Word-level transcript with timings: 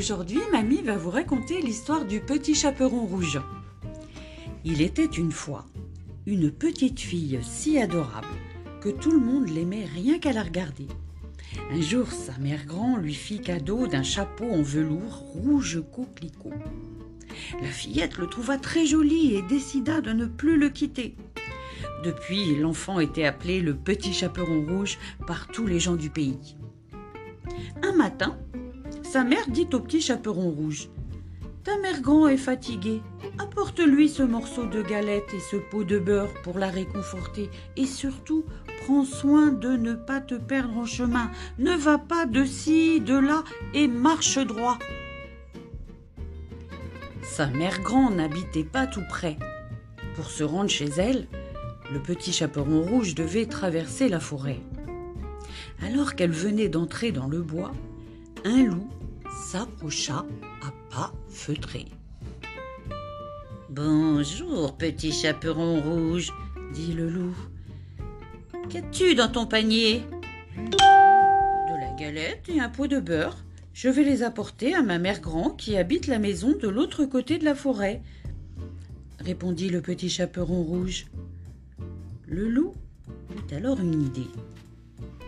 Aujourd'hui, 0.00 0.40
Mamie 0.50 0.80
va 0.80 0.96
vous 0.96 1.10
raconter 1.10 1.60
l'histoire 1.60 2.06
du 2.06 2.20
petit 2.20 2.54
chaperon 2.54 3.04
rouge. 3.04 3.38
Il 4.64 4.80
était 4.80 5.04
une 5.04 5.30
fois 5.30 5.66
une 6.24 6.50
petite 6.50 7.00
fille 7.00 7.38
si 7.42 7.78
adorable 7.78 8.26
que 8.80 8.88
tout 8.88 9.10
le 9.10 9.18
monde 9.18 9.50
l'aimait 9.50 9.84
rien 9.84 10.18
qu'à 10.18 10.32
la 10.32 10.42
regarder. 10.42 10.86
Un 11.70 11.82
jour, 11.82 12.06
sa 12.10 12.32
mère 12.38 12.64
grand 12.64 12.96
lui 12.96 13.12
fit 13.12 13.42
cadeau 13.42 13.86
d'un 13.86 14.02
chapeau 14.02 14.50
en 14.50 14.62
velours 14.62 15.16
rouge 15.34 15.82
coquelicot. 15.92 16.54
La 17.60 17.68
fillette 17.68 18.16
le 18.16 18.26
trouva 18.26 18.56
très 18.56 18.86
joli 18.86 19.34
et 19.34 19.42
décida 19.42 20.00
de 20.00 20.14
ne 20.14 20.24
plus 20.24 20.56
le 20.56 20.70
quitter. 20.70 21.14
Depuis, 22.04 22.56
l'enfant 22.56 23.00
était 23.00 23.26
appelé 23.26 23.60
le 23.60 23.74
petit 23.74 24.14
chaperon 24.14 24.64
rouge 24.66 24.98
par 25.26 25.48
tous 25.48 25.66
les 25.66 25.78
gens 25.78 25.96
du 25.96 26.08
pays. 26.08 26.56
Un 27.82 27.92
matin, 27.92 28.38
sa 29.10 29.24
mère 29.24 29.48
dit 29.48 29.66
au 29.72 29.80
petit 29.80 30.00
chaperon 30.00 30.50
rouge 30.50 30.88
Ta 31.64 31.76
mère 31.78 32.00
grand 32.00 32.28
est 32.28 32.36
fatiguée. 32.36 33.02
Apporte-lui 33.40 34.08
ce 34.08 34.22
morceau 34.22 34.66
de 34.66 34.82
galette 34.82 35.34
et 35.34 35.40
ce 35.40 35.56
pot 35.56 35.82
de 35.82 35.98
beurre 35.98 36.32
pour 36.44 36.60
la 36.60 36.68
réconforter. 36.68 37.50
Et 37.76 37.86
surtout, 37.86 38.44
prends 38.82 39.04
soin 39.04 39.48
de 39.48 39.70
ne 39.70 39.94
pas 39.94 40.20
te 40.20 40.36
perdre 40.36 40.78
en 40.78 40.86
chemin. 40.86 41.28
Ne 41.58 41.72
va 41.72 41.98
pas 41.98 42.24
de 42.24 42.44
ci, 42.44 43.00
de 43.00 43.18
là 43.18 43.42
et 43.74 43.88
marche 43.88 44.38
droit. 44.38 44.78
Sa 47.24 47.48
mère 47.48 47.80
grand 47.80 48.10
n'habitait 48.10 48.62
pas 48.62 48.86
tout 48.86 49.04
près. 49.08 49.36
Pour 50.14 50.26
se 50.26 50.44
rendre 50.44 50.70
chez 50.70 50.88
elle, 50.98 51.26
le 51.92 51.98
petit 51.98 52.32
chaperon 52.32 52.82
rouge 52.82 53.16
devait 53.16 53.46
traverser 53.46 54.08
la 54.08 54.20
forêt. 54.20 54.60
Alors 55.82 56.14
qu'elle 56.14 56.30
venait 56.30 56.68
d'entrer 56.68 57.10
dans 57.10 57.26
le 57.26 57.42
bois, 57.42 57.72
un 58.44 58.64
loup 58.64 58.86
s'approcha 59.40 60.26
à 60.62 60.70
pas 60.90 61.12
feutrés. 61.28 61.86
Bonjour, 63.70 64.76
petit 64.76 65.12
chaperon 65.12 65.80
rouge, 65.80 66.30
dit 66.74 66.92
le 66.92 67.08
loup. 67.08 67.36
Qu'as-tu 68.68 69.14
dans 69.14 69.28
ton 69.28 69.46
panier? 69.46 70.02
De 70.56 71.80
la 71.80 71.96
galette 71.98 72.48
et 72.48 72.60
un 72.60 72.68
pot 72.68 72.86
de 72.86 73.00
beurre. 73.00 73.38
Je 73.72 73.88
vais 73.88 74.04
les 74.04 74.22
apporter 74.22 74.74
à 74.74 74.82
ma 74.82 74.98
mère 74.98 75.20
grand 75.20 75.50
qui 75.50 75.76
habite 75.76 76.06
la 76.06 76.18
maison 76.18 76.54
de 76.56 76.68
l'autre 76.68 77.06
côté 77.06 77.38
de 77.38 77.44
la 77.44 77.54
forêt, 77.54 78.02
répondit 79.20 79.70
le 79.70 79.80
petit 79.80 80.10
chaperon 80.10 80.62
rouge. 80.62 81.06
Le 82.26 82.46
loup 82.48 82.74
eut 83.30 83.54
alors 83.54 83.80
une 83.80 84.02
idée. 84.02 84.30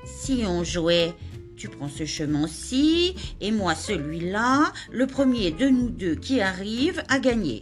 Si 0.04 0.42
on 0.46 0.64
jouait, 0.64 1.14
tu 1.56 1.68
prends 1.68 1.88
ce 1.88 2.04
chemin-ci 2.04 3.14
et 3.40 3.50
moi 3.50 3.74
celui-là, 3.74 4.72
le 4.90 5.06
premier 5.06 5.50
de 5.50 5.68
nous 5.68 5.90
deux 5.90 6.14
qui 6.14 6.40
arrive 6.40 7.02
a 7.08 7.18
gagné. 7.18 7.60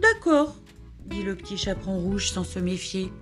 D'accord, 0.00 0.56
dit 1.06 1.22
le 1.22 1.34
petit 1.34 1.56
chaperon 1.56 1.98
rouge 1.98 2.30
sans 2.30 2.44
se 2.44 2.58
méfier. 2.58 3.12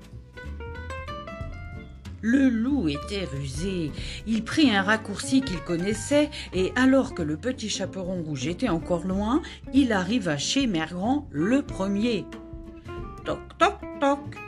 Le 2.20 2.48
loup 2.48 2.88
était 2.88 3.24
rusé. 3.24 3.90
Il 4.28 4.44
prit 4.44 4.70
un 4.70 4.82
raccourci 4.82 5.42
qu'il 5.42 5.60
connaissait 5.60 6.30
et 6.52 6.72
alors 6.76 7.14
que 7.14 7.22
le 7.22 7.36
petit 7.36 7.68
chaperon 7.68 8.22
rouge 8.22 8.46
était 8.46 8.68
encore 8.68 9.04
loin, 9.04 9.42
il 9.74 9.92
arriva 9.92 10.38
chez 10.38 10.68
Mère 10.68 10.94
Grand 10.94 11.28
le 11.32 11.62
premier. 11.62 12.24
Toc, 13.24 13.40
toc, 13.58 13.74
toc 14.00 14.41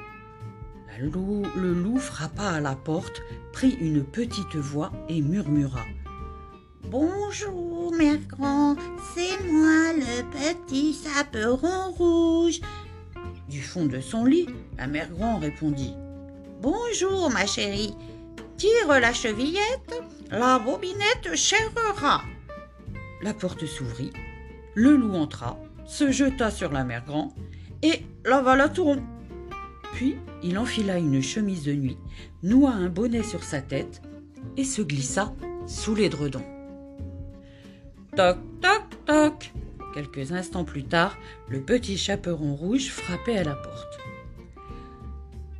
le 1.00 1.72
loup 1.72 1.98
frappa 1.98 2.50
à 2.50 2.60
la 2.60 2.74
porte, 2.74 3.22
prit 3.52 3.76
une 3.80 4.04
petite 4.04 4.56
voix 4.56 4.92
et 5.08 5.20
murmura. 5.20 5.84
Bonjour, 6.84 7.92
mère 7.96 8.20
grand, 8.28 8.76
c'est 9.14 9.42
moi 9.50 9.92
le 9.94 10.22
petit 10.30 10.94
chaperon 10.94 11.90
rouge. 11.92 12.60
Du 13.48 13.62
fond 13.62 13.86
de 13.86 14.00
son 14.00 14.24
lit, 14.24 14.46
la 14.78 14.86
mère 14.86 15.10
grand 15.10 15.38
répondit. 15.38 15.94
Bonjour, 16.60 17.30
ma 17.30 17.46
chérie. 17.46 17.94
Tire 18.56 19.00
la 19.00 19.12
chevillette, 19.12 20.02
la 20.30 20.58
bobinette 20.58 21.34
chérera. 21.34 22.22
La 23.22 23.34
porte 23.34 23.66
s'ouvrit, 23.66 24.12
le 24.74 24.96
loup 24.96 25.14
entra, 25.14 25.58
se 25.86 26.10
jeta 26.10 26.50
sur 26.50 26.70
la 26.70 26.84
mère 26.84 27.04
grand 27.04 27.34
et 27.82 28.02
l'avala 28.24 28.68
tout 28.68 28.84
rond. 28.84 29.02
Puis 29.94 30.16
il 30.42 30.58
enfila 30.58 30.98
une 30.98 31.22
chemise 31.22 31.62
de 31.62 31.72
nuit, 31.72 31.96
noua 32.42 32.72
un 32.72 32.88
bonnet 32.88 33.22
sur 33.22 33.44
sa 33.44 33.60
tête 33.60 34.02
et 34.56 34.64
se 34.64 34.82
glissa 34.82 35.32
sous 35.68 35.94
l'édredon. 35.94 36.42
Toc, 38.16 38.38
toc, 38.60 38.82
toc. 39.06 39.52
Quelques 39.94 40.32
instants 40.32 40.64
plus 40.64 40.82
tard, 40.82 41.16
le 41.48 41.62
petit 41.62 41.96
chaperon 41.96 42.56
rouge 42.56 42.90
frappait 42.90 43.38
à 43.38 43.44
la 43.44 43.54
porte. 43.54 44.00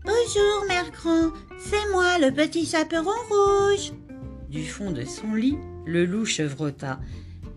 Bonjour, 0.05 0.65
mère 0.67 0.91
grand, 0.91 1.31
c'est 1.57 1.89
moi 1.93 2.19
le 2.19 2.33
petit 2.33 2.67
chaperon 2.67 3.13
rouge. 3.31 3.93
Du 4.49 4.67
fond 4.67 4.91
de 4.91 5.05
son 5.05 5.35
lit, 5.35 5.59
le 5.87 6.05
loup 6.05 6.27
chevrota. 6.27 6.99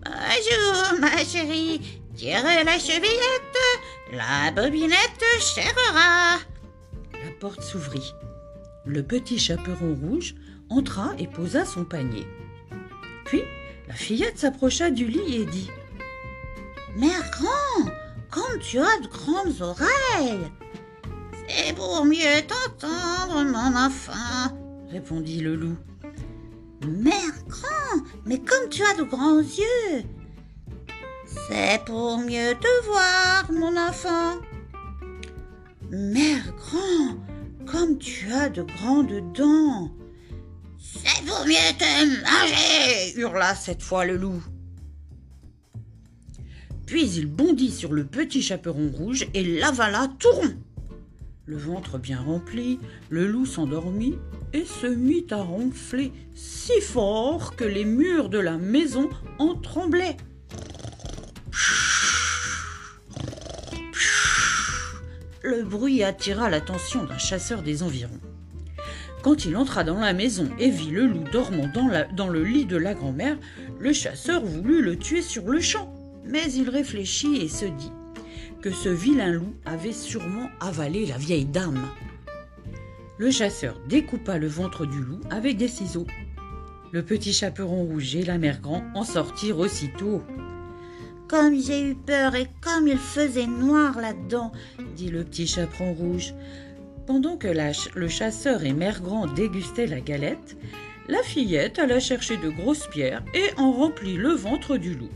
Bonjour, 0.04 1.00
ma 1.00 1.24
chérie, 1.24 1.80
tire 2.14 2.44
la 2.44 2.78
chevillette, 2.78 4.12
la 4.12 4.52
bobinette 4.52 5.24
chérera 5.40 6.38
porte 7.38 7.62
s'ouvrit. 7.62 8.14
Le 8.84 9.02
petit 9.02 9.38
chaperon 9.38 9.94
rouge 9.94 10.34
entra 10.70 11.12
et 11.18 11.26
posa 11.26 11.64
son 11.64 11.84
panier. 11.84 12.26
Puis 13.24 13.42
la 13.86 13.94
fillette 13.94 14.38
s'approcha 14.38 14.90
du 14.90 15.06
lit 15.06 15.36
et 15.36 15.44
dit 15.46 15.70
Mère 16.96 17.30
grand, 17.30 17.90
comme 18.30 18.58
tu 18.60 18.78
as 18.78 19.00
de 19.02 19.08
grandes 19.08 19.60
oreilles 19.60 20.50
C'est 21.46 21.74
pour 21.74 22.04
mieux 22.04 22.42
t'entendre, 22.46 23.44
mon 23.44 23.76
enfant, 23.76 24.56
répondit 24.90 25.40
le 25.40 25.54
loup. 25.54 25.76
Mère 26.86 27.44
grand, 27.46 28.02
mais 28.24 28.38
comme 28.38 28.68
tu 28.70 28.82
as 28.82 28.94
de 28.94 29.02
grands 29.02 29.40
yeux 29.40 30.04
C'est 31.26 31.84
pour 31.84 32.18
mieux 32.18 32.54
te 32.54 32.86
voir, 32.86 33.50
mon 33.52 33.76
enfant. 33.76 34.38
Mère 35.90 36.54
grand, 36.56 37.16
comme 37.70 37.98
tu 37.98 38.32
as 38.32 38.48
de 38.48 38.62
grandes 38.62 39.32
dents. 39.34 39.90
C'est 40.78 41.24
pour 41.26 41.44
mieux 41.46 41.54
te 41.78 42.20
manger 42.22 43.18
hurla 43.18 43.54
cette 43.54 43.82
fois 43.82 44.04
le 44.04 44.16
loup. 44.16 44.42
Puis 46.86 47.08
il 47.10 47.26
bondit 47.26 47.70
sur 47.70 47.92
le 47.92 48.04
petit 48.04 48.40
chaperon 48.40 48.88
rouge 48.88 49.26
et 49.34 49.44
l'avala 49.44 50.08
tout 50.18 50.32
rond. 50.32 50.54
Le 51.44 51.56
ventre 51.56 51.98
bien 51.98 52.20
rempli, 52.20 52.78
le 53.10 53.26
loup 53.26 53.46
s'endormit 53.46 54.16
et 54.52 54.64
se 54.64 54.86
mit 54.86 55.26
à 55.30 55.42
ronfler 55.42 56.12
si 56.34 56.80
fort 56.80 57.56
que 57.56 57.64
les 57.64 57.84
murs 57.84 58.28
de 58.28 58.38
la 58.38 58.56
maison 58.56 59.10
en 59.38 59.54
tremblaient. 59.54 60.16
Le 65.48 65.62
bruit 65.62 66.02
attira 66.04 66.50
l'attention 66.50 67.04
d'un 67.04 67.18
chasseur 67.18 67.62
des 67.62 67.82
environs. 67.82 68.20
Quand 69.22 69.46
il 69.46 69.56
entra 69.56 69.82
dans 69.82 69.98
la 69.98 70.12
maison 70.12 70.48
et 70.58 70.70
vit 70.70 70.90
le 70.90 71.06
loup 71.06 71.24
dormant 71.32 71.68
dans, 72.14 72.28
le 72.28 72.44
lit 72.44 72.66
de 72.66 72.76
la 72.76 72.94
grand-mère, 72.94 73.38
le 73.80 73.92
chasseur 73.92 74.44
voulut 74.44 74.82
le 74.82 74.96
tuer 74.96 75.22
sur 75.22 75.48
le 75.48 75.60
champ. 75.60 75.92
Mais 76.24 76.52
il 76.52 76.68
réfléchit 76.68 77.36
et 77.38 77.48
se 77.48 77.64
dit 77.64 77.90
que 78.60 78.70
ce 78.70 78.88
vilain 78.90 79.32
loup 79.32 79.54
avait 79.64 79.92
sûrement 79.92 80.50
avalé 80.60 81.06
la 81.06 81.16
vieille 81.16 81.46
dame. 81.46 81.88
Le 83.16 83.30
chasseur 83.30 83.80
découpa 83.88 84.36
le 84.36 84.48
ventre 84.48 84.84
du 84.84 85.00
loup 85.00 85.20
avec 85.30 85.56
des 85.56 85.68
ciseaux. 85.68 86.06
Le 86.92 87.02
petit 87.02 87.32
chaperon 87.32 87.84
rouge 87.84 88.14
et 88.14 88.24
la 88.24 88.38
mère 88.38 88.60
grand 88.60 88.84
en 88.94 89.04
sortirent 89.04 89.58
aussitôt. 89.58 90.22
Comme 91.28 91.60
j'ai 91.60 91.82
eu 91.82 91.94
peur 91.94 92.34
et 92.36 92.46
comme 92.62 92.88
il 92.88 92.96
faisait 92.96 93.46
noir 93.46 94.00
là-dedans, 94.00 94.50
dit 94.96 95.10
le 95.10 95.24
petit 95.24 95.46
chaperon 95.46 95.92
rouge. 95.92 96.32
Pendant 97.06 97.36
que 97.36 97.48
le 97.94 98.08
chasseur 98.08 98.64
et 98.64 98.72
Mère 98.72 99.02
Grand 99.02 99.26
dégustaient 99.26 99.86
la 99.86 100.00
galette, 100.00 100.56
la 101.06 101.22
fillette 101.22 101.78
alla 101.78 102.00
chercher 102.00 102.38
de 102.38 102.48
grosses 102.48 102.86
pierres 102.86 103.22
et 103.34 103.58
en 103.58 103.72
remplit 103.72 104.16
le 104.16 104.30
ventre 104.30 104.78
du 104.78 104.94
loup. 104.94 105.10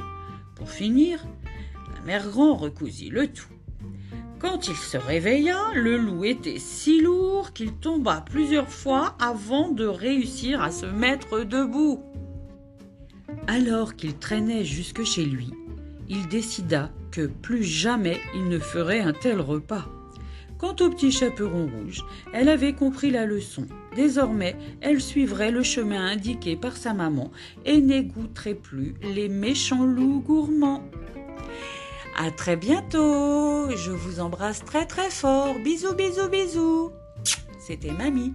Pour 0.54 0.70
finir, 0.70 1.24
la 1.94 2.02
Mère 2.02 2.28
Grand 2.28 2.56
recousit 2.56 3.10
le 3.10 3.28
tout. 3.28 3.46
Quand 4.38 4.68
il 4.68 4.76
se 4.76 4.98
réveilla, 4.98 5.56
le 5.74 5.96
loup 5.96 6.24
était 6.24 6.58
si 6.58 7.00
lourd 7.00 7.54
qu'il 7.54 7.72
tomba 7.72 8.22
plusieurs 8.28 8.68
fois 8.68 9.16
avant 9.18 9.70
de 9.70 9.86
réussir 9.86 10.60
à 10.60 10.70
se 10.70 10.84
mettre 10.84 11.44
debout. 11.44 12.02
Alors 13.46 13.96
qu'il 13.96 14.18
traînait 14.18 14.64
jusque 14.64 15.04
chez 15.04 15.24
lui, 15.24 15.52
il 16.12 16.28
décida 16.28 16.90
que 17.10 17.26
plus 17.26 17.64
jamais 17.64 18.20
il 18.34 18.48
ne 18.48 18.58
ferait 18.58 19.00
un 19.00 19.14
tel 19.14 19.40
repas. 19.40 19.86
Quant 20.58 20.76
au 20.80 20.90
petit 20.90 21.10
chaperon 21.10 21.66
rouge, 21.66 22.04
elle 22.34 22.50
avait 22.50 22.74
compris 22.74 23.10
la 23.10 23.24
leçon. 23.24 23.66
Désormais, 23.96 24.54
elle 24.80 25.00
suivrait 25.00 25.50
le 25.50 25.62
chemin 25.62 26.06
indiqué 26.06 26.54
par 26.54 26.76
sa 26.76 26.92
maman 26.92 27.32
et 27.64 27.80
n'égoutterait 27.80 28.54
plus 28.54 28.94
les 29.02 29.28
méchants 29.28 29.84
loups 29.84 30.20
gourmands. 30.20 30.84
À 32.16 32.30
très 32.30 32.56
bientôt. 32.56 33.70
Je 33.74 33.90
vous 33.90 34.20
embrasse 34.20 34.62
très 34.64 34.84
très 34.84 35.10
fort. 35.10 35.58
Bisous, 35.64 35.94
bisous, 35.94 36.28
bisous. 36.28 36.92
C'était 37.58 37.92
Mamie. 37.92 38.34